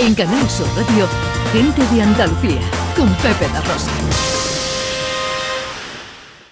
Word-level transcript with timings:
En 0.00 0.14
Canal 0.14 0.48
Sur 0.48 0.66
Radio, 0.76 1.06
Gente 1.52 1.82
de 1.94 2.02
Andalucía, 2.02 2.60
con 2.96 3.08
Pepe 3.16 3.52
da 3.52 3.60
Rosa. 3.60 3.90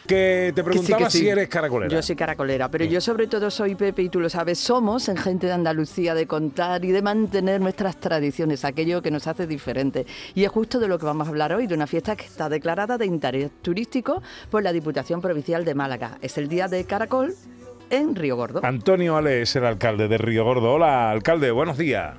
Que 0.07 0.53
te 0.55 0.63
Que 0.63 0.63
sí, 0.63 0.63
preguntaba 0.63 1.05
que 1.05 1.11
sí. 1.11 1.19
si 1.19 1.29
eres 1.29 1.49
caracolera. 1.49 1.91
Yo 1.91 2.03
soy 2.03 2.17
caracolera, 2.17 2.71
pero 2.71 2.85
yo 2.85 3.01
sobre 3.01 3.27
todo 3.27 3.51
soy 3.51 3.75
Pepe 3.75 4.03
y 4.03 4.09
tú 4.11 4.21
lo 4.21 4.29
sabes, 4.29 4.59
somos 4.59 5.09
en 5.09 5.17
gente 5.17 5.47
de 5.47 5.53
Andalucía 5.53 6.15
de 6.15 6.27
contar 6.27 6.85
y 6.85 6.93
de 6.93 7.01
mantener 7.01 7.61
nuestras 7.61 7.97
tradiciones, 7.99 8.65
aquello 8.65 9.01
que 9.01 9.11
nos 9.11 9.27
hace 9.27 9.47
diferentes. 9.47 10.07
Y 10.35 10.45
es 10.45 10.51
justo 10.51 10.79
de 10.79 10.89
lo 10.89 10.99
que 10.99 11.07
vamos 11.07 11.27
a 11.27 11.31
hablar 11.31 11.53
hoy, 11.55 11.67
de 11.67 11.75
una 11.75 11.87
fiesta 11.87 12.17
que 12.17 12.25
está 12.27 12.49
declarada 12.51 12.99
de 12.99 13.07
interés 13.07 13.51
turístico 13.63 14.23
por 14.51 14.63
la 14.63 14.73
Diputación 14.73 15.21
Provincial 15.23 15.65
de 15.65 15.75
Málaga. 15.75 16.19
Es 16.21 16.37
el 16.37 16.49
Día 16.49 16.69
de 16.69 16.85
Caracol 16.85 17.35
en 17.91 18.15
Río 18.15 18.37
Gordo. 18.37 18.61
Antonio 18.63 19.17
Ale 19.17 19.43
es 19.43 19.57
el 19.57 19.65
alcalde 19.65 20.09
de 20.09 20.19
Río 20.19 20.45
Gordo. 20.45 20.73
Hola, 20.73 21.11
alcalde, 21.11 21.51
buenos 21.51 21.79
días. 21.79 22.15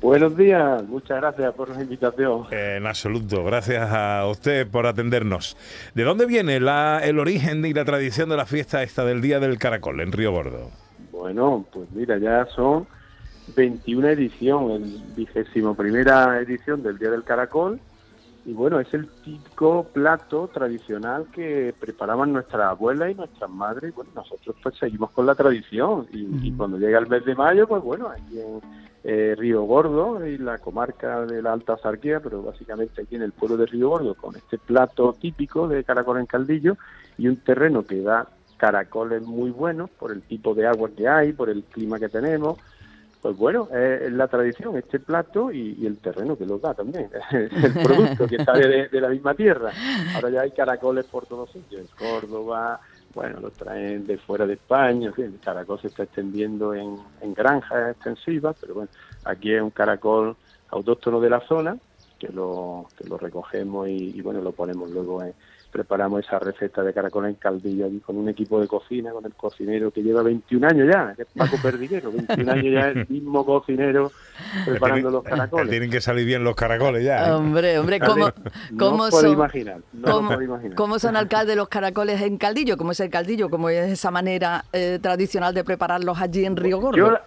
Buenos 0.00 0.36
días, 0.36 0.86
muchas 0.88 1.20
gracias 1.20 1.54
por 1.54 1.70
la 1.74 1.82
invitación. 1.82 2.44
En 2.50 2.86
absoluto, 2.86 3.42
gracias 3.44 3.90
a 3.90 4.26
usted 4.30 4.68
por 4.70 4.86
atendernos. 4.86 5.56
¿De 5.94 6.04
dónde 6.04 6.26
viene 6.26 6.60
la- 6.60 7.00
el 7.02 7.18
origen 7.18 7.64
y 7.64 7.72
la 7.72 7.84
tradición 7.84 8.28
de 8.28 8.36
la 8.36 8.46
fiesta 8.46 8.82
esta 8.82 9.04
del 9.04 9.20
Día 9.22 9.40
del 9.40 9.58
Caracol 9.58 10.00
en 10.00 10.12
Río 10.12 10.32
Gordo? 10.32 10.70
Bueno, 11.10 11.64
pues 11.72 11.90
mira, 11.92 12.18
ya 12.18 12.46
son 12.54 12.86
21 13.56 14.08
edición, 14.10 14.70
el 14.70 15.02
vigésimo 15.16 15.74
primera 15.74 16.38
edición 16.40 16.82
del 16.82 16.98
Día 16.98 17.10
del 17.10 17.24
Caracol. 17.24 17.80
Y 18.44 18.52
bueno, 18.52 18.78
es 18.78 18.92
el 18.94 19.08
típico 19.24 19.88
plato 19.92 20.48
tradicional 20.54 21.26
que 21.32 21.74
preparaban 21.80 22.32
nuestras 22.32 22.62
abuelas 22.70 23.10
y 23.10 23.14
nuestras 23.14 23.50
madres. 23.50 23.92
Bueno, 23.92 24.10
nosotros 24.14 24.54
pues 24.62 24.76
seguimos 24.78 25.10
con 25.10 25.26
la 25.26 25.34
tradición. 25.34 26.06
Y, 26.12 26.46
y 26.46 26.52
cuando 26.52 26.78
llega 26.78 26.98
el 27.00 27.08
mes 27.08 27.24
de 27.24 27.34
mayo, 27.34 27.66
pues 27.66 27.82
bueno, 27.82 28.08
aquí 28.08 28.38
en 28.38 28.60
eh, 29.08 29.36
Río 29.38 29.62
Gordo 29.62 30.26
y 30.26 30.36
la 30.36 30.58
comarca 30.58 31.24
de 31.26 31.40
la 31.40 31.52
Alta 31.52 31.78
Sarquía, 31.78 32.18
pero 32.18 32.42
básicamente 32.42 33.02
aquí 33.02 33.14
en 33.14 33.22
el 33.22 33.30
pueblo 33.30 33.56
de 33.56 33.66
Río 33.66 33.88
Gordo, 33.90 34.16
con 34.16 34.34
este 34.34 34.58
plato 34.58 35.12
típico 35.12 35.68
de 35.68 35.84
caracol 35.84 36.18
en 36.18 36.26
caldillo 36.26 36.76
y 37.16 37.28
un 37.28 37.36
terreno 37.36 37.84
que 37.84 38.02
da 38.02 38.26
caracoles 38.56 39.22
muy 39.22 39.50
buenos 39.50 39.90
por 39.90 40.10
el 40.10 40.22
tipo 40.22 40.56
de 40.56 40.66
agua 40.66 40.90
que 40.96 41.06
hay, 41.06 41.32
por 41.32 41.50
el 41.50 41.62
clima 41.62 42.00
que 42.00 42.08
tenemos. 42.08 42.58
Pues 43.22 43.36
bueno, 43.36 43.68
eh, 43.72 44.06
es 44.06 44.12
la 44.12 44.26
tradición, 44.26 44.76
este 44.76 44.98
plato 44.98 45.52
y, 45.52 45.76
y 45.78 45.86
el 45.86 45.98
terreno 45.98 46.36
que 46.36 46.44
lo 46.44 46.58
da 46.58 46.74
también, 46.74 47.08
el 47.30 47.72
producto 47.84 48.26
que 48.26 48.44
sale 48.44 48.88
de, 48.88 49.00
la 49.00 49.08
misma 49.08 49.34
tierra. 49.34 49.70
Ahora 50.16 50.30
ya 50.30 50.40
hay 50.40 50.50
caracoles 50.50 51.06
por 51.06 51.26
todos 51.26 51.52
sitios, 51.52 51.88
Córdoba, 51.94 52.80
bueno, 53.16 53.40
los 53.40 53.54
traen 53.54 54.06
de 54.06 54.18
fuera 54.18 54.46
de 54.46 54.52
España, 54.52 55.10
el 55.16 55.40
caracol 55.40 55.80
se 55.80 55.86
está 55.88 56.02
extendiendo 56.02 56.74
en, 56.74 56.98
en 57.22 57.32
granjas 57.32 57.92
extensivas, 57.92 58.54
pero 58.60 58.74
bueno, 58.74 58.90
aquí 59.24 59.54
es 59.54 59.62
un 59.62 59.70
caracol 59.70 60.36
autóctono 60.68 61.18
de 61.18 61.30
la 61.30 61.40
zona 61.40 61.78
que 62.18 62.28
lo, 62.28 62.86
que 62.98 63.08
lo 63.08 63.18
recogemos 63.18 63.88
y, 63.88 64.12
y, 64.16 64.20
bueno, 64.22 64.40
lo 64.40 64.52
ponemos 64.52 64.90
luego 64.90 65.22
en, 65.22 65.32
preparamos 65.70 66.24
esa 66.24 66.38
receta 66.38 66.82
de 66.82 66.94
caracol 66.94 67.26
en 67.26 67.34
caldillo 67.34 67.84
allí 67.84 67.98
con 68.00 68.16
un 68.16 68.30
equipo 68.30 68.58
de 68.60 68.66
cocina, 68.66 69.10
con 69.12 69.26
el 69.26 69.34
cocinero 69.34 69.90
que 69.90 70.02
lleva 70.02 70.22
21 70.22 70.66
años 70.66 70.88
ya, 70.90 71.12
que 71.14 71.22
es 71.22 71.28
Paco 71.36 71.56
Perdiguero, 71.62 72.10
21 72.12 72.50
años 72.52 72.72
ya 72.72 72.88
el 72.88 73.06
mismo 73.08 73.44
cocinero 73.44 74.10
preparando 74.64 75.10
los 75.10 75.22
caracoles. 75.22 75.68
Tienen 75.68 75.90
que 75.90 76.00
salir 76.00 76.24
bien 76.24 76.44
los 76.44 76.54
caracoles 76.54 77.04
ya. 77.04 77.28
¿eh? 77.28 77.32
Hombre, 77.32 77.78
hombre, 77.78 78.00
¿cómo, 78.00 78.26
no 78.28 78.32
cómo 78.78 78.98
podéis 79.08 79.20
son, 79.20 79.32
imaginar, 79.32 79.80
no 79.92 80.10
cómo- 80.12 80.28
podéis 80.30 80.48
imaginar. 80.48 80.76
cómo 80.76 80.98
son 80.98 81.16
alcaldes 81.16 81.56
los 81.56 81.68
caracoles 81.68 82.22
en 82.22 82.38
caldillo? 82.38 82.78
¿Cómo 82.78 82.92
es 82.92 83.00
el 83.00 83.10
caldillo? 83.10 83.50
¿Cómo 83.50 83.68
es 83.68 83.90
esa 83.92 84.10
manera 84.10 84.64
eh, 84.72 84.98
tradicional 85.02 85.52
de 85.52 85.64
prepararlos 85.64 86.18
allí 86.18 86.46
en 86.46 86.56
Río 86.56 86.80
Gordo? 86.80 86.96
Yo 86.96 87.18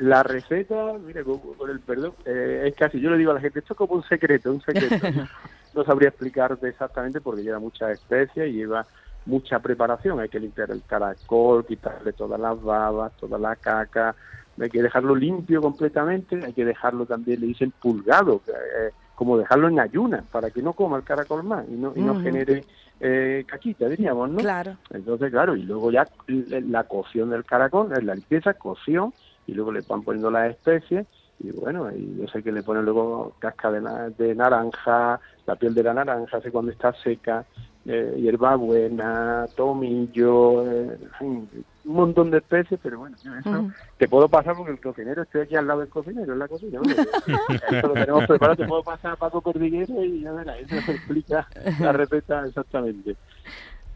la, 0.00 0.22
receta, 0.22 0.94
mire, 1.04 1.24
con, 1.24 1.38
con 1.38 1.70
el 1.70 1.80
perdón, 1.80 2.14
eh, 2.24 2.64
es 2.66 2.74
casi, 2.74 3.00
yo 3.00 3.10
le 3.10 3.18
digo 3.18 3.30
a 3.30 3.34
la 3.34 3.40
gente, 3.40 3.58
esto 3.58 3.74
es 3.74 3.78
como 3.78 3.94
un 3.94 4.04
secreto, 4.04 4.50
un 4.50 4.60
secreto. 4.60 5.06
no 5.74 5.84
sabría 5.84 6.08
explicarte 6.08 6.68
exactamente 6.68 7.20
porque 7.20 7.42
lleva 7.42 7.58
muchas 7.58 7.90
especies 7.90 8.48
y 8.48 8.52
lleva 8.52 8.86
mucha 9.26 9.60
preparación. 9.60 10.20
Hay 10.20 10.28
que 10.28 10.40
limpiar 10.40 10.70
el 10.70 10.82
caracol, 10.82 11.66
quitarle 11.66 12.12
todas 12.12 12.40
las 12.40 12.60
babas, 12.60 13.12
toda 13.18 13.38
la 13.38 13.56
caca, 13.56 14.14
hay 14.60 14.70
que 14.70 14.82
dejarlo 14.82 15.14
limpio 15.14 15.60
completamente, 15.60 16.44
hay 16.44 16.52
que 16.52 16.64
dejarlo 16.64 17.06
también, 17.06 17.40
le 17.40 17.46
dicen 17.46 17.72
pulgado, 17.80 18.40
eh, 18.48 18.90
como 19.14 19.38
dejarlo 19.38 19.68
en 19.68 19.80
ayunas 19.80 20.24
para 20.30 20.50
que 20.50 20.62
no 20.62 20.72
coma 20.72 20.96
el 20.96 21.04
caracol 21.04 21.44
más 21.44 21.64
y 21.68 21.72
no, 21.72 21.92
y 21.94 22.00
no 22.00 22.20
genere 22.20 22.64
eh, 23.00 23.44
caquita, 23.46 23.88
diríamos, 23.88 24.30
¿no? 24.30 24.38
Claro. 24.38 24.76
Entonces, 24.90 25.30
claro, 25.30 25.54
y 25.54 25.62
luego 25.62 25.90
ya 25.90 26.06
la 26.26 26.84
cocción 26.84 27.30
del 27.30 27.44
caracol, 27.44 27.92
es 27.92 28.02
la 28.02 28.14
limpieza, 28.14 28.54
cocción, 28.54 29.12
y 29.48 29.54
luego 29.54 29.72
le 29.72 29.80
van 29.80 30.02
poniendo 30.02 30.30
las 30.30 30.50
especies, 30.50 31.06
y 31.38 31.50
bueno, 31.52 31.90
y 31.90 32.16
yo 32.18 32.28
sé 32.28 32.42
que 32.42 32.52
le 32.52 32.62
ponen 32.62 32.84
luego 32.84 33.34
casca 33.40 33.70
de, 33.72 33.80
na- 33.80 34.10
de 34.10 34.34
naranja, 34.34 35.18
la 35.46 35.56
piel 35.56 35.72
de 35.74 35.82
la 35.82 35.94
naranja, 35.94 36.36
así 36.36 36.50
cuando 36.50 36.70
está 36.70 36.92
seca, 36.92 37.46
eh, 37.86 38.14
hierbabuena, 38.18 39.48
tomillo, 39.56 40.70
eh, 40.70 40.98
un 41.20 41.64
montón 41.84 42.30
de 42.30 42.38
especies, 42.38 42.78
pero 42.82 42.98
bueno, 42.98 43.16
yo 43.22 43.34
eso 43.34 43.50
Ujú. 43.60 43.72
te 43.96 44.06
puedo 44.08 44.28
pasar 44.28 44.54
porque 44.54 44.72
el 44.72 44.80
cocinero, 44.80 45.22
estoy 45.22 45.40
aquí 45.42 45.56
al 45.56 45.66
lado 45.66 45.80
del 45.80 45.88
cocinero, 45.88 46.32
en 46.34 46.38
la 46.38 46.48
cocina, 46.48 46.78
bueno, 46.80 46.94
eso 47.70 47.88
lo 47.88 47.94
tenemos 47.94 48.24
preparado, 48.26 48.56
te 48.56 48.66
puedo 48.66 48.82
pasar 48.82 49.12
a 49.12 49.16
Paco 49.16 49.40
Cordillero 49.40 50.04
y 50.04 50.20
ya 50.20 50.32
verás, 50.32 50.58
eso 50.60 50.76
te 50.82 50.92
explica 50.92 51.48
la 51.80 51.92
receta 51.92 52.46
exactamente. 52.46 53.16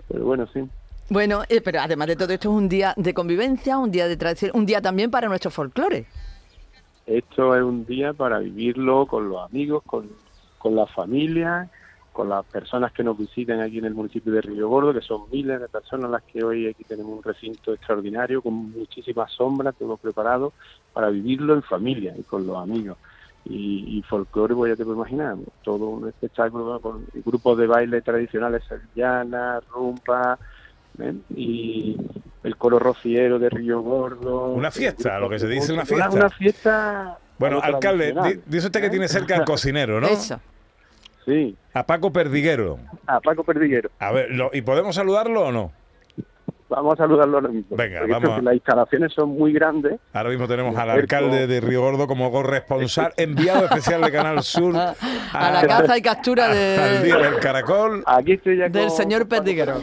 Pero 0.09 0.25
bueno, 0.25 0.47
sí. 0.47 0.65
Bueno, 1.09 1.43
eh, 1.49 1.61
pero 1.61 1.81
además 1.81 2.09
de 2.09 2.17
todo 2.17 2.33
esto 2.33 2.49
es 2.49 2.55
un 2.55 2.69
día 2.69 2.95
de 2.97 3.13
convivencia, 3.13 3.79
un 3.79 3.91
día 3.91 4.09
de 4.09 4.17
tradición, 4.17 4.53
un 4.55 4.67
día 4.67 4.81
también 4.81 5.11
para 5.11 5.29
nuestro 5.29 5.51
folclore. 5.51 6.07
Esto 7.07 7.55
es 7.57 7.63
un 7.63 7.85
día 7.85 8.13
para 8.13 8.39
vivirlo 8.39 9.07
con 9.07 9.29
los 9.29 9.45
amigos, 9.49 9.83
con, 9.85 10.09
con 10.59 10.77
la 10.77 10.87
familia, 10.87 11.69
con 12.13 12.29
las 12.29 12.45
personas 12.45 12.93
que 12.93 13.03
nos 13.03 13.17
visitan 13.19 13.61
aquí 13.61 13.79
en 13.79 13.87
el 13.87 13.95
municipio 13.95 14.33
de 14.33 14.43
Río 14.43 14.69
Gordo, 14.69 14.93
que 14.93 15.01
son 15.01 15.23
miles 15.31 15.61
de 15.61 15.69
personas 15.69 16.11
las 16.11 16.23
que 16.23 16.45
hoy 16.45 16.69
aquí 16.69 16.85
tenemos 16.85 17.17
un 17.17 17.23
recinto 17.23 17.73
extraordinario 17.73 18.43
con 18.43 18.55
muchísimas 18.71 19.33
sombras 19.33 19.75
hemos 19.81 19.99
preparado 19.99 20.53
para 20.93 21.09
vivirlo 21.09 21.55
en 21.55 21.63
familia 21.63 22.15
y 22.17 22.23
con 22.23 22.47
los 22.47 22.57
amigos. 22.57 22.99
Y, 23.45 23.99
y 23.99 24.03
folclore, 24.03 24.55
pues 24.55 24.73
ya 24.73 24.77
te 24.77 24.85
puedes 24.85 24.99
imaginar, 24.99 25.37
todo 25.65 25.87
un 25.89 26.09
espectáculo 26.09 26.79
con 26.81 27.05
grupos 27.25 27.59
de 27.59 27.67
baile 27.67 28.01
tradicionales 28.01 28.63
sevillanas, 28.69 29.67
rumba, 29.69 30.39
¿eh? 31.01 31.15
y 31.37 31.97
el 32.45 32.57
coro 32.57 32.79
rociero 32.79 33.39
de 33.39 33.49
Río 33.51 33.81
Gordo. 33.83 34.49
Una 34.49 34.71
fiesta, 34.71 35.19
lo 35.19 35.29
que 35.29 35.39
se 35.39 35.47
dice, 35.49 35.73
una 35.73 35.85
fiesta. 35.85 36.11
Una, 36.11 36.29
fiesta. 36.31 37.19
Bueno, 37.39 37.61
alcalde, 37.63 38.15
dice 38.47 38.67
usted 38.67 38.81
que 38.81 38.87
¿eh? 38.87 38.91
tiene 38.91 39.09
cerca 39.09 39.37
al 39.37 39.45
cocinero, 39.47 40.01
¿no? 40.01 40.07
Eso. 40.09 40.41
Sí, 41.25 41.57
A 41.73 41.85
Paco 41.87 42.13
Perdiguero. 42.13 42.79
a 43.07 43.21
Paco 43.21 43.45
Perdiguero. 43.45 43.91
A 44.01 44.11
ver, 44.11 44.31
lo- 44.33 44.51
¿y 44.53 44.63
podemos 44.63 44.97
saludarlo 44.97 45.47
o 45.47 45.53
no? 45.53 45.73
Vamos 46.69 46.95
a 46.95 46.97
saludarlo 47.03 47.37
ahora 47.37 47.51
mismo. 47.51 47.77
Venga, 47.77 48.01
esto 48.01 48.09
vamos 48.21 48.43
las 48.43 48.55
instalaciones 48.55 49.13
son 49.13 49.29
muy 49.29 49.53
grandes. 49.53 50.01
Ahora 50.15 50.31
mismo 50.31 50.49
tenemos 50.49 50.75
al 50.77 50.89
alcalde 50.91 51.47
de 51.47 51.61
Río 51.61 51.83
Gordo 51.83 52.07
como 52.07 52.33
corresponsal, 52.33 53.13
enviado 53.19 53.67
especial 53.67 54.01
de 54.01 54.11
Canal 54.11 54.43
Sur 54.43 54.75
A 54.77 55.51
la 55.53 55.67
caza 55.67 55.99
y 55.99 56.03
captura 56.03 56.49
de- 56.55 56.77
al 56.79 57.05
día 57.05 57.19
del 57.19 57.39
caracol. 57.41 58.03
Aquí 58.07 58.33
estoy 58.33 58.57
ya 58.57 58.69
Del 58.71 58.89
con- 58.89 58.97
señor 58.97 59.29
Perdiguero. 59.29 59.81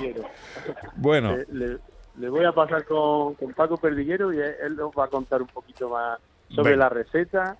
Bueno, 0.97 1.38
Le, 1.38 1.46
le- 1.68 1.80
le 2.16 2.30
voy 2.30 2.44
a 2.46 2.52
pasar 2.52 2.85
con, 2.85 3.35
con 3.35 3.53
Paco 3.53 3.78
Perdiguero 3.78 4.34
y 4.34 4.40
él, 4.40 4.56
él 4.62 4.75
nos 4.75 4.91
va 4.94 5.06
a 5.06 5.07
contar 5.09 5.41
un 5.41 5.47
poquito 5.47 5.90
más 5.90 6.19
sobre 6.50 6.72
la 6.75 6.90
receta. 6.90 7.57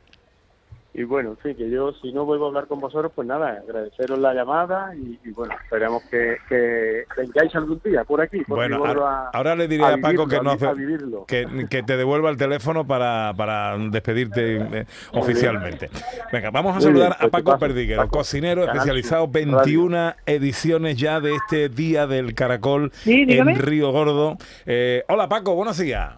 Y 0.91 1.03
bueno, 1.03 1.29
en 1.31 1.38
fin, 1.38 1.55
que 1.55 1.69
yo 1.69 1.94
si 2.01 2.11
no 2.11 2.25
vuelvo 2.25 2.45
a 2.45 2.47
hablar 2.47 2.66
con 2.66 2.79
vosotros, 2.79 3.11
pues 3.13 3.27
nada, 3.27 3.59
agradeceros 3.63 4.17
la 4.17 4.33
llamada 4.33 4.91
y, 4.95 5.19
y 5.23 5.29
bueno, 5.31 5.53
esperamos 5.63 6.01
que, 6.09 6.38
que 6.50 7.03
vengáis 7.16 7.55
algún 7.55 7.79
día 7.85 8.03
por 8.03 8.19
aquí. 8.22 8.39
Por 8.44 8.57
bueno, 8.57 8.83
ahora, 8.83 9.27
a- 9.27 9.29
ahora 9.33 9.55
le 9.55 9.67
diré 9.67 9.85
a, 9.85 9.97
Paco 9.97 10.25
vivirlo, 10.25 10.27
que, 10.27 10.41
no 10.41 10.51
hace- 10.51 10.66
a 10.67 10.73
vivirlo. 10.73 11.25
que, 11.27 11.67
que 11.69 11.83
te 11.83 11.95
devuelva 11.95 12.31
el 12.31 12.38
teléfono 12.38 12.88
para, 12.88 13.33
para 13.38 13.77
despedirte 13.77 14.57
eh, 14.80 14.86
oficialmente. 15.13 15.89
Venga, 16.33 16.50
vamos 16.50 16.71
a 16.71 16.75
Muy 16.75 16.83
saludar 16.83 17.09
bien, 17.09 17.13
a 17.27 17.30
pues 17.30 17.44
Paco 17.44 17.59
Perdiguero, 17.59 18.07
cocinero 18.09 18.63
especializado, 18.63 19.25
Sur 19.25 19.31
21 19.33 20.13
ediciones 20.25 20.97
ya 20.97 21.19
de 21.19 21.35
este 21.35 21.69
Día 21.69 22.07
del 22.07 22.33
Caracol 22.33 22.92
Sí, 22.94 23.25
en 23.27 23.56
Río 23.59 23.92
Gordo. 23.92 24.38
Eh, 24.65 25.03
hola 25.07 25.30
Paco, 25.30 25.53
buenos 25.53 25.77
días. 25.77 26.15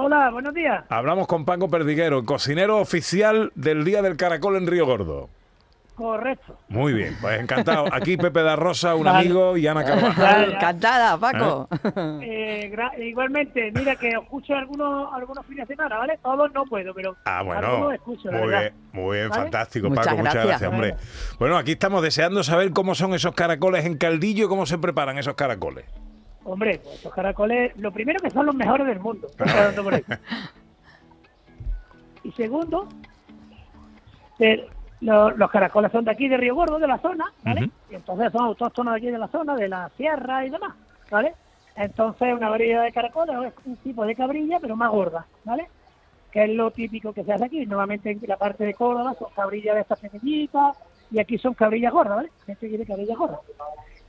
Hola, 0.00 0.30
buenos 0.30 0.54
días. 0.54 0.84
Hablamos 0.90 1.26
con 1.26 1.44
Paco 1.44 1.68
Perdiguero, 1.68 2.24
cocinero 2.24 2.78
oficial 2.78 3.50
del 3.56 3.84
Día 3.84 4.00
del 4.00 4.16
Caracol 4.16 4.54
en 4.56 4.68
Río 4.68 4.86
Gordo. 4.86 5.28
Correcto. 5.96 6.56
Muy 6.68 6.92
bien, 6.92 7.16
pues 7.20 7.40
encantado. 7.40 7.86
Aquí 7.92 8.16
Pepe 8.16 8.42
da 8.44 8.54
Rosa, 8.54 8.94
un 8.94 9.02
Vale. 9.02 9.18
amigo, 9.18 9.56
y 9.56 9.66
Ana 9.66 9.84
Carvajal. 9.84 10.52
Encantada, 10.52 11.18
Paco. 11.18 11.68
Eh, 12.22 12.70
gra- 12.72 12.96
igualmente, 13.04 13.72
mira 13.74 13.96
que 13.96 14.10
escucho 14.10 14.54
algunos 14.54 15.12
algunos 15.12 15.44
fines 15.46 15.66
de 15.66 15.74
semana, 15.74 15.98
¿vale? 15.98 16.16
Todos 16.22 16.52
no 16.54 16.64
puedo, 16.66 16.94
pero 16.94 17.16
Ah, 17.24 17.42
bueno. 17.42 17.90
escucho, 17.90 18.30
Muy 18.30 18.48
bien, 18.50 18.72
muy 18.92 19.16
bien, 19.16 19.30
¿Vale? 19.30 19.42
fantástico, 19.42 19.88
Muchas 19.88 20.06
Paco. 20.06 20.18
Muchas 20.18 20.46
gracias, 20.46 20.70
hombre. 20.72 20.94
Bueno, 21.40 21.56
aquí 21.58 21.72
estamos 21.72 22.02
deseando 22.04 22.44
saber 22.44 22.70
cómo 22.70 22.94
son 22.94 23.14
esos 23.14 23.34
caracoles 23.34 23.84
en 23.84 23.96
caldillo 23.98 24.46
y 24.46 24.48
cómo 24.48 24.64
se 24.66 24.78
preparan 24.78 25.18
esos 25.18 25.34
caracoles. 25.34 25.86
Hombre, 26.50 26.78
pues 26.82 26.94
estos 26.96 27.12
caracoles, 27.12 27.76
lo 27.76 27.92
primero 27.92 28.18
que 28.20 28.30
son 28.30 28.46
los 28.46 28.54
mejores 28.54 28.86
del 28.86 29.00
mundo. 29.00 29.28
por. 29.82 30.02
Y 32.24 32.32
segundo, 32.32 32.88
lo- 35.00 35.30
los 35.32 35.50
caracoles 35.50 35.92
son 35.92 36.04
de 36.04 36.10
aquí, 36.10 36.28
de 36.28 36.36
Río 36.36 36.54
Gordo, 36.54 36.78
de 36.78 36.86
la 36.86 36.98
zona, 36.98 37.32
¿vale? 37.42 37.70
Y 37.90 37.94
entonces 37.94 38.32
son 38.32 38.42
autóctonos 38.42 38.94
de 38.94 38.98
aquí 38.98 39.10
de 39.10 39.18
la 39.18 39.28
zona, 39.28 39.54
de 39.56 39.68
la 39.68 39.88
sierra 39.96 40.44
y 40.44 40.50
demás, 40.50 40.74
¿vale? 41.10 41.34
Entonces 41.76 42.34
una 42.34 42.48
variedad 42.48 42.82
de 42.82 42.92
caracoles 42.92 43.36
es 43.46 43.66
un 43.66 43.76
tipo 43.76 44.04
de 44.04 44.14
cabrilla, 44.16 44.58
pero 44.60 44.74
más 44.74 44.90
gorda, 44.90 45.26
¿vale? 45.44 45.68
Que 46.32 46.44
es 46.44 46.50
lo 46.50 46.70
típico 46.70 47.12
que 47.12 47.24
se 47.24 47.32
hace 47.32 47.44
aquí. 47.44 47.64
Normalmente 47.66 48.10
en 48.10 48.20
la 48.26 48.36
parte 48.36 48.64
de 48.64 48.74
Córdoba 48.74 49.14
son 49.18 49.28
cabrillas 49.34 49.76
de 49.76 49.80
estas 49.82 50.00
pequeñitas 50.00 50.76
y 51.10 51.20
aquí 51.20 51.38
son 51.38 51.54
cabrillas 51.54 51.92
gordas, 51.92 52.16
¿vale? 52.16 52.30
Gente 52.46 52.68
quiere 52.68 52.84
cabrillas 52.84 53.16
gordas. 53.16 53.40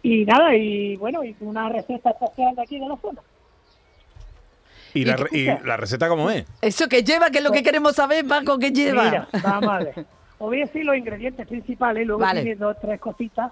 Y 0.01 0.25
nada, 0.25 0.55
y 0.55 0.95
bueno, 0.97 1.23
y 1.23 1.35
una 1.41 1.69
receta 1.69 2.11
especial 2.11 2.55
de 2.55 2.61
aquí 2.61 2.79
de 2.79 2.87
la 2.87 2.95
zona. 2.97 3.21
¿Y 4.93 5.05
la, 5.05 5.13
¿Y 5.13 5.15
re- 5.15 5.29
y 5.31 5.65
la 5.67 5.77
receta 5.77 6.07
cómo 6.07 6.29
es? 6.31 6.45
Eso 6.61 6.87
que 6.87 7.03
lleva, 7.03 7.29
que 7.29 7.39
es 7.39 7.43
lo 7.43 7.51
que 7.51 7.61
queremos 7.63 7.95
saber, 7.95 8.25
Paco, 8.25 8.57
que 8.57 8.71
lleva. 8.71 9.03
Mira, 9.03 9.27
vamos 9.43 9.69
a 9.69 9.77
ver. 9.79 10.05
Os 10.39 10.47
voy 10.47 10.61
a 10.61 10.65
decir 10.65 10.85
los 10.85 10.95
ingredientes 10.95 11.45
principales, 11.47 12.07
luego 12.07 12.21
Vale. 12.21 12.41
tiene 12.41 12.55
dos 12.55 12.77
tres 12.81 12.99
cositas 12.99 13.51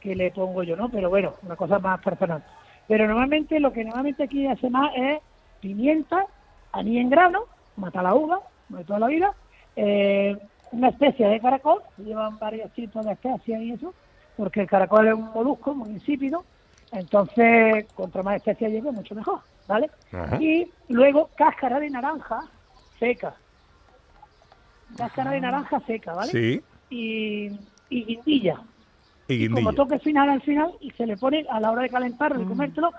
que 0.00 0.16
le 0.16 0.30
pongo 0.30 0.62
yo, 0.62 0.74
¿no? 0.74 0.88
Pero 0.88 1.10
bueno, 1.10 1.34
una 1.42 1.56
cosa 1.56 1.78
más 1.78 2.00
personal. 2.00 2.42
Pero 2.88 3.06
normalmente 3.06 3.60
lo 3.60 3.72
que 3.72 3.84
normalmente 3.84 4.24
aquí 4.24 4.46
hace 4.46 4.68
más 4.70 4.90
es 4.96 5.20
pimienta, 5.60 6.24
anís 6.72 7.00
en 7.00 7.10
grano, 7.10 7.44
mata 7.76 8.02
la 8.02 8.14
uva, 8.14 8.40
no 8.70 8.78
de 8.78 8.84
toda 8.84 8.98
la 8.98 9.06
vida, 9.08 9.32
eh, 9.76 10.36
una 10.72 10.88
especie 10.88 11.28
de 11.28 11.38
caracol, 11.38 11.82
llevan 11.98 12.38
varios 12.38 12.72
tipos 12.72 13.04
de 13.04 13.12
especias 13.12 13.60
y 13.62 13.72
eso, 13.72 13.94
porque 14.36 14.60
el 14.62 14.66
caracol 14.66 15.08
es 15.08 15.14
un 15.14 15.30
molusco 15.32 15.74
muy 15.74 15.90
insípido, 15.90 16.44
entonces 16.90 17.86
contra 17.94 18.22
más 18.22 18.36
especias 18.36 18.70
lleve, 18.70 18.90
mucho 18.92 19.14
mejor, 19.14 19.40
¿vale? 19.66 19.90
Ajá. 20.12 20.40
Y 20.40 20.72
luego 20.88 21.30
cáscara 21.36 21.78
de 21.80 21.90
naranja 21.90 22.42
seca, 22.98 23.36
cáscara 24.96 25.30
de 25.32 25.40
naranja 25.40 25.80
seca, 25.86 26.14
¿vale? 26.14 26.32
Sí. 26.32 26.62
Y, 26.90 27.50
y 27.88 28.04
guindilla. 28.04 28.60
Y 29.28 29.48
Como 29.48 29.70
guindilla. 29.70 29.76
toque 29.76 29.98
final 30.00 30.28
al 30.28 30.42
final 30.42 30.72
y 30.80 30.90
se 30.92 31.06
le 31.06 31.16
pone 31.16 31.46
a 31.48 31.60
la 31.60 31.70
hora 31.70 31.82
de 31.82 31.90
calentarlo 31.90 32.42
y 32.42 32.46
comértelo 32.46 32.90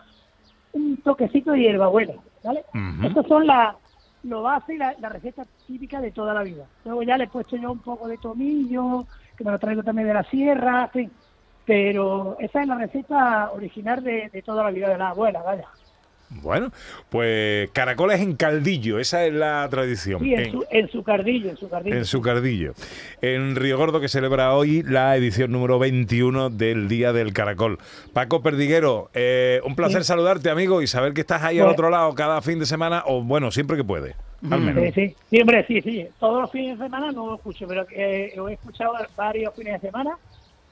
un 0.72 0.98
toquecito 0.98 1.52
de 1.52 1.60
hierbabuena, 1.62 2.16
¿vale? 2.44 2.66
Ujú. 2.74 3.08
Estas 3.08 3.28
son 3.28 3.46
la, 3.46 3.78
lo 4.24 4.42
base 4.42 4.74
y 4.74 4.78
la, 4.78 4.96
la 5.00 5.10
receta 5.10 5.46
típica 5.68 6.02
de 6.02 6.12
toda 6.12 6.34
la 6.34 6.42
vida. 6.42 6.68
Luego 6.86 7.04
ya 7.04 7.18
le 7.18 7.26
he 7.26 7.28
puesto 7.28 7.56
yo 7.58 7.72
un 7.72 7.80
poco 7.80 8.08
de 8.08 8.18
tomillo, 8.18 9.06
que 9.38 9.44
me 9.44 9.52
lo 9.52 9.60
traigo 9.60 9.84
también 9.84 10.08
de 10.08 10.14
la 10.16 10.24
sierra, 10.24 10.86
en 10.86 10.90
fin. 10.90 11.14
Pero 11.65 12.36
esa 12.39 12.62
es 12.62 12.68
la 12.68 12.77
receta 12.77 13.51
original 13.54 14.04
de, 14.04 14.30
de 14.31 14.42
toda 14.42 14.63
la 14.63 14.71
vida 14.71 14.89
de 14.89 14.98
la 14.98 15.10
abuela, 15.10 15.42
vaya. 15.42 15.65
Bueno, 16.42 16.71
pues 17.12 17.69
caracoles 17.74 18.19
en 18.19 18.36
caldillo, 18.36 18.98
esa 18.98 19.24
es 19.24 19.33
la 19.33 19.68
tradición. 19.69 20.19
Sí, 20.19 20.33
en 20.33 20.39
En- 20.39 20.51
su, 20.51 20.65
en 20.71 20.89
su 20.89 21.04
cardillo, 21.04 21.50
en 21.51 21.57
su 21.57 21.69
cardillo. 21.69 21.95
En 21.95 22.06
su 22.06 22.21
cardillo. 22.21 22.74
En 23.21 23.56
Río 23.56 23.77
Gordo 23.77 24.01
que 24.01 24.07
celebra 24.10 24.54
hoy 24.56 24.81
la 24.81 25.15
edición 25.15 25.51
número 25.51 25.77
21 25.77 26.50
del 26.50 26.88
Día 26.88 27.13
del 27.13 27.33
Caracol. 27.33 27.77
Paco 28.13 28.42
Perdiguero, 28.42 29.12
eh, 29.13 29.62
un 29.63 29.75
placer 29.75 30.01
Sí. 30.01 30.07
saludarte, 30.07 30.50
amigo, 30.50 30.81
y 30.81 30.88
saber 30.88 31.13
que 31.13 31.21
estás 31.21 31.44
ahí 31.44 31.60
al 31.60 31.65
Pues- 31.65 31.74
otro 31.75 31.92
lado 31.92 32.15
cada 32.15 32.42
fin 32.42 32.57
de 32.57 32.65
semana, 32.65 33.04
o 33.06 33.21
bueno, 33.21 33.51
siempre 33.51 33.77
que 33.77 33.83
puede. 33.83 34.15
Al 34.50 34.60
menos. 34.60 34.83
Sí, 34.86 34.92
sí, 35.10 35.15
sí, 35.30 35.39
hombre, 35.39 35.63
sí, 35.68 35.81
sí. 35.81 36.07
Todos 36.19 36.42
los 36.42 36.51
fines 36.51 36.80
de 36.80 36.86
semana 36.86 37.12
no 37.12 37.27
lo 37.27 37.36
escucho, 37.36 37.68
pero 37.68 37.86
eh, 37.92 38.33
lo 38.36 38.50
he 38.50 38.54
escuchado 38.54 38.94
varios 39.15 39.54
fines 39.56 39.80
de 39.81 39.88
semana 39.88 40.18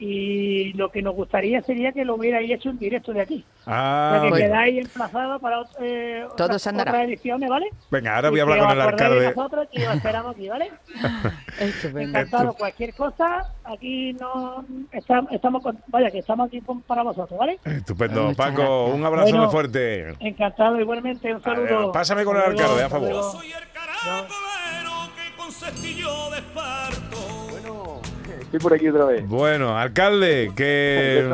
y 0.04 0.74
lo 0.74 0.90
que 0.90 1.04
nos 1.04 1.14
gustaría 1.14 1.62
sería 1.62 1.92
que 1.92 2.04
lo 2.04 2.16
hubierais 2.16 2.50
hecho 2.50 2.72
en 2.72 2.80
directo 2.80 3.14
de 3.14 3.22
aquí. 3.22 3.46
Ah, 3.68 4.10
o 4.10 4.12
sea, 4.14 4.22
que 4.22 4.34
venga. 4.34 4.48
quedáis 4.48 4.78
emplazados 4.86 5.40
para 5.40 5.58
eh, 5.80 6.26
otras, 6.28 6.66
ediciones, 6.66 7.48
¿vale? 7.48 7.68
Venga, 7.92 8.16
ahora 8.16 8.32
voy 8.32 8.40
a 8.40 8.44
hablar 8.44 8.60
con 8.60 8.72
el 8.72 8.82
acordéis 8.82 8.98
de 8.98 9.06
alcalde. 9.06 9.36
nosotros 9.36 9.68
y 9.72 9.84
os 9.84 9.96
esperamos 9.96 10.36
aquí, 10.36 10.50
¿vale? 10.50 10.72
Estupendo. 11.60 12.18
Encantado. 12.20 12.54
Cualquier 12.54 12.96
cosa, 12.96 13.54
aquí 13.64 14.14
no 14.14 14.66
estamos, 14.92 15.32
estamos 15.32 15.62
con- 15.62 15.80
vaya, 15.88 16.10
que 16.10 16.18
estamos 16.20 16.48
aquí 16.48 16.62
para 16.88 17.04
vosotros, 17.04 17.38
¿vale? 17.40 17.60
Estupendo. 17.64 18.24
Muchas 18.24 18.38
Paco, 18.38 18.62
gracias. 18.64 18.96
un 18.96 19.06
abrazo 19.06 19.24
Bueno. 19.30 19.44
muy 19.44 19.52
fuerte. 19.52 20.16
Encantado, 20.20 20.80
igualmente, 20.82 21.32
un 21.32 21.44
saludo. 21.44 21.66
Adiós. 21.78 21.92
Pásame 21.94 22.26
con 22.26 22.38
el 22.38 22.42
alcalde, 22.42 22.84
a 22.84 22.90
favor. 22.90 23.10
luego. 23.10 23.32
Soy 23.34 23.52
el 23.52 23.70
caracolero 23.72 25.12
que 25.16 25.38
con 25.38 25.52
cestillo 25.52 26.30
de 26.32 26.38
esparto. 26.40 27.51
Bueno, 27.62 28.02
estoy 28.40 28.60
por 28.60 28.74
aquí 28.74 28.88
otra 28.88 29.06
vez. 29.06 29.28
Bueno, 29.28 29.78
alcalde, 29.78 30.52
que... 30.56 31.30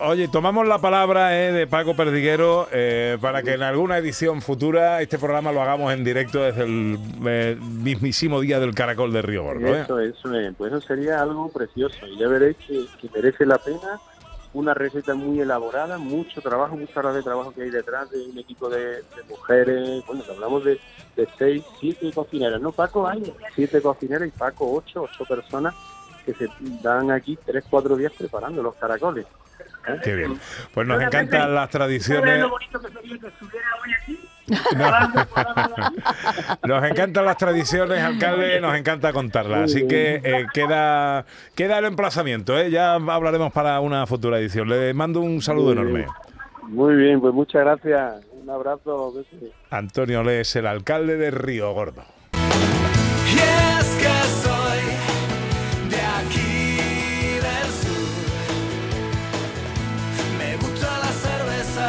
Oye, 0.00 0.28
tomamos 0.28 0.64
la 0.68 0.78
palabra 0.78 1.36
eh, 1.36 1.50
de 1.50 1.66
Paco 1.66 1.96
Perdiguero 1.96 2.68
eh, 2.70 3.18
para 3.20 3.42
que 3.42 3.54
en 3.54 3.62
alguna 3.62 3.98
edición 3.98 4.40
futura 4.42 5.02
este 5.02 5.18
programa 5.18 5.50
lo 5.50 5.60
hagamos 5.60 5.92
en 5.92 6.04
directo 6.04 6.40
desde 6.40 6.62
el 6.62 6.96
eh, 7.26 7.58
mismísimo 7.60 8.40
día 8.40 8.60
del 8.60 8.76
Caracol 8.76 9.12
de 9.12 9.22
Río 9.22 9.42
Gordo. 9.42 9.66
¿eh? 9.66 9.80
Eso, 9.80 9.98
eso 9.98 10.34
es. 10.38 10.54
Pues 10.54 10.72
eso 10.72 10.80
sería 10.82 11.20
algo 11.20 11.50
precioso. 11.50 12.06
Y 12.06 12.16
ya 12.16 12.28
veréis 12.28 12.56
que, 12.58 12.84
que 13.00 13.10
merece 13.12 13.44
la 13.44 13.58
pena. 13.58 13.98
Una 14.54 14.72
receta 14.72 15.14
muy 15.14 15.40
elaborada, 15.40 15.98
mucho 15.98 16.40
trabajo, 16.40 16.76
muchas 16.76 16.96
horas 16.96 17.14
de 17.14 17.22
trabajo 17.22 17.52
que 17.52 17.62
hay 17.62 17.70
detrás 17.70 18.10
de 18.10 18.22
un 18.22 18.38
equipo 18.38 18.68
de, 18.70 19.02
de 19.02 19.22
mujeres. 19.28 20.02
Bueno, 20.06 20.24
hablamos 20.28 20.64
de, 20.64 20.80
de 21.16 21.28
seis, 21.38 21.62
siete 21.78 22.10
cocineras. 22.12 22.60
No, 22.60 22.72
Paco, 22.72 23.06
hay 23.06 23.32
siete 23.54 23.82
cocineras 23.82 24.26
y 24.26 24.30
Paco, 24.30 24.72
ocho, 24.72 25.02
ocho 25.02 25.24
personas 25.26 25.74
que 26.24 26.32
se 26.34 26.48
dan 26.82 27.10
aquí 27.10 27.38
tres, 27.44 27.64
cuatro 27.68 27.94
días 27.94 28.12
preparando 28.16 28.62
los 28.62 28.74
caracoles. 28.76 29.26
¿Eh? 29.86 30.00
Qué 30.02 30.14
bien. 30.16 30.38
Pues 30.74 30.86
nos 30.86 31.00
encantan 31.02 31.54
las 31.54 31.70
¿Sabes 31.70 31.70
tradiciones. 31.70 32.40
lo 32.40 32.50
bonito 32.50 32.80
que 32.80 32.88
sería 32.88 33.18
que 33.18 33.26
estuviera 33.28 33.66
hoy 33.84 33.94
aquí? 33.94 34.28
Hablando, 34.82 35.26
hablando 35.34 35.74
de 35.76 35.82
aquí. 35.82 36.68
Nos 36.68 36.84
encantan 36.84 37.24
las 37.24 37.36
tradiciones, 37.36 38.02
alcalde, 38.02 38.60
nos 38.60 38.76
encanta 38.76 39.12
contarlas. 39.12 39.70
Así 39.70 39.86
que 39.86 40.20
eh, 40.24 40.46
queda, 40.52 41.24
queda 41.54 41.78
el 41.78 41.84
emplazamiento, 41.84 42.58
¿eh? 42.58 42.70
ya 42.70 42.94
hablaremos 42.94 43.52
para 43.52 43.80
una 43.80 44.06
futura 44.06 44.38
edición. 44.38 44.68
Le 44.68 44.92
mando 44.94 45.20
un 45.20 45.42
saludo 45.42 45.74
Muy 45.74 45.82
enorme. 45.82 46.06
Muy 46.62 46.96
bien, 46.96 47.20
pues 47.20 47.32
muchas 47.34 47.62
gracias. 47.62 48.24
Un 48.42 48.50
abrazo. 48.50 49.12
Antonio 49.70 50.22
Le 50.22 50.40
es 50.40 50.56
el 50.56 50.66
alcalde 50.66 51.16
de 51.16 51.30
Río 51.30 51.72
Gordo. 51.72 52.04